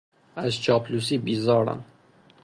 از 0.35 0.61
چاپلوسی 0.61 1.17
بیزارم. 1.17 1.85